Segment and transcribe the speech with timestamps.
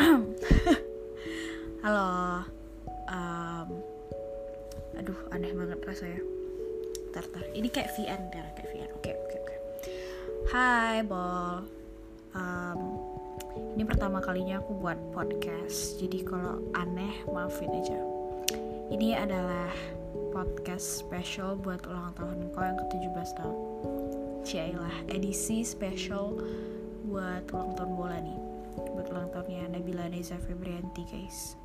[1.84, 2.40] halo
[3.12, 3.68] um,
[4.96, 6.22] aduh aneh banget rasanya.
[7.12, 9.44] Tar ini kayak VN tar kayak VN oke okay, oke okay, oke.
[9.44, 9.58] Okay.
[10.48, 11.68] Hai Bol.
[12.32, 12.80] Um,
[13.76, 18.00] ini pertama kalinya aku buat podcast jadi kalau aneh maafin aja.
[18.88, 19.68] Ini adalah
[20.32, 23.56] podcast special buat ulang tahun kau yang ke-17 tahun.
[24.48, 26.40] Ciailah edisi special
[27.04, 28.49] buat ulang tahun bola nih
[28.88, 31.56] buat ulang tahunnya Nabila Neza Febrianti guys.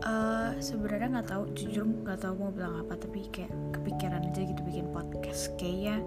[0.00, 4.60] Uh, sebenarnya nggak tahu jujur nggak tahu mau bilang apa tapi kayak kepikiran aja gitu
[4.66, 5.54] bikin podcast.
[5.54, 6.02] Kayaknya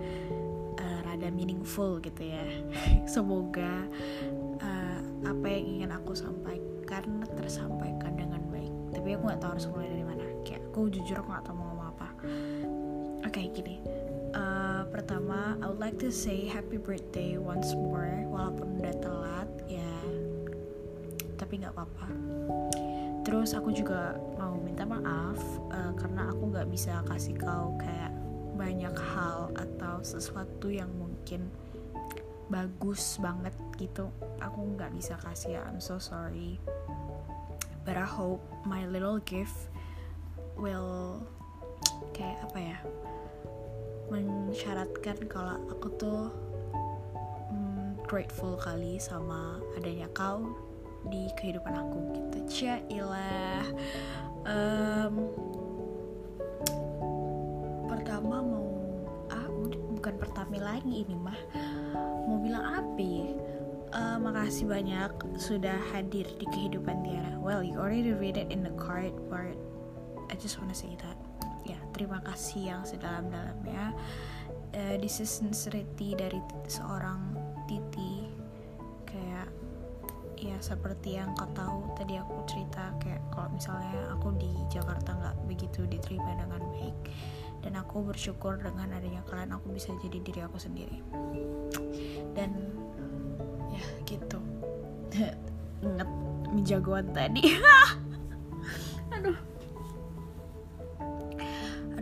[0.81, 2.43] uh, rada meaningful gitu ya.
[3.13, 3.87] Semoga
[4.59, 8.73] uh, apa yang ingin aku sampaikan tersampaikan dengan baik.
[8.91, 10.25] Tapi aku nggak tahu harus mulai dari mana.
[10.43, 12.07] Kayak aku jujur aku nggak tahu mau ngomong apa.
[13.23, 14.02] Oke okay, gini
[14.93, 19.93] pertama I would like to say happy birthday once more walaupun udah telat ya.
[21.33, 22.07] Tapi nggak apa-apa.
[23.25, 25.41] Terus aku juga mau minta maaf
[25.73, 28.13] uh, karena aku nggak bisa kasih kau kayak
[28.53, 31.49] banyak hal atau sesuatu yang mungkin
[32.53, 34.13] bagus banget gitu.
[34.45, 36.61] Aku nggak bisa kasih ya I'm so sorry.
[37.81, 39.73] But I hope my little gift
[40.53, 41.25] will
[42.13, 42.77] kayak apa ya
[44.13, 46.29] mensyaratkan kalau aku tuh
[47.49, 50.53] mm, grateful kali sama adanya kau
[51.09, 52.37] di kehidupan aku gitu.
[52.45, 53.65] Cailah
[54.45, 55.33] um,
[57.89, 58.69] pertama mau
[59.33, 59.47] ah
[59.97, 61.39] bukan pertama lagi ini mah.
[62.29, 63.33] Mau bilang apa ya?
[63.93, 67.37] Uh, makasih banyak sudah hadir di kehidupan Tiara.
[67.41, 69.57] Well you already read it in the card but
[70.29, 71.17] I just wanna say that
[71.63, 73.95] ya terima kasih yang sedalam-dalamnya.
[74.73, 77.37] Uh, this is sincerity dari seorang
[77.69, 78.25] Titi
[79.05, 79.47] kayak
[80.35, 85.37] ya seperti yang kau tahu tadi aku cerita kayak kalau misalnya aku di Jakarta nggak
[85.47, 86.97] begitu diterima dengan baik
[87.63, 90.99] dan aku bersyukur dengan adanya kalian aku bisa jadi diri aku sendiri.
[92.33, 92.51] Dan
[93.71, 94.41] ya gitu.
[95.85, 96.09] Inget
[96.65, 97.55] jagoan tadi.
[99.15, 99.52] Aduh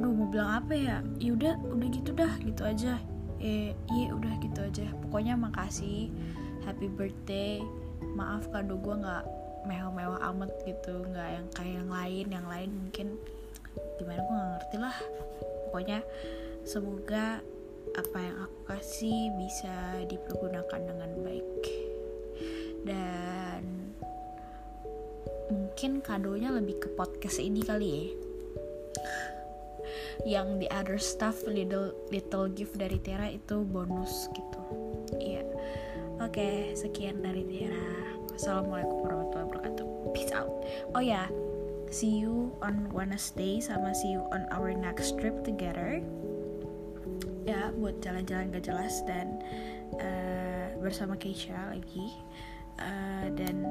[0.02, 0.98] aduh mau bilang apa ya?
[1.22, 2.98] Yaudah udah gitu dah gitu aja.
[3.38, 4.90] Eh iya udah gitu aja.
[5.06, 6.10] Pokoknya makasih.
[6.66, 7.62] Happy birthday.
[8.18, 9.24] Maaf kado gue nggak
[9.70, 11.06] mewah-mewah amat gitu.
[11.06, 12.26] Nggak yang kayak yang lain.
[12.34, 13.08] Yang lain mungkin
[14.02, 14.98] gimana gue nggak ngerti lah.
[15.70, 16.00] Pokoknya
[16.66, 17.26] semoga
[17.94, 21.62] apa yang aku kasih bisa dipergunakan dengan baik.
[22.90, 23.94] Dan
[25.54, 28.06] mungkin kadonya lebih ke podcast ini kali ya
[30.26, 34.62] yang the other stuff little little gift dari Tera itu bonus gitu.
[35.18, 35.44] Iya.
[35.44, 35.48] Yeah.
[36.22, 37.88] oke okay, sekian dari Tera
[38.38, 39.88] assalamualaikum warahmatullahi wabarakatuh.
[40.14, 40.52] Peace out.
[40.94, 41.28] Oh ya yeah.
[41.90, 46.00] see you on Wednesday sama see you on our next trip together.
[47.42, 49.42] Ya buat jalan-jalan gak jelas dan
[49.98, 52.14] uh, bersama Keisha lagi.
[52.82, 53.62] Uh, dan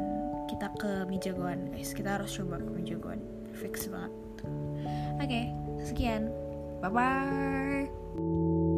[0.47, 1.95] kita ke Mijagoan guys.
[1.95, 3.23] Kita harus coba ke Mijagoan.
[3.55, 4.11] Fix banget.
[5.21, 5.45] Oke okay,
[5.85, 6.33] sekian
[6.81, 8.70] 拜拜。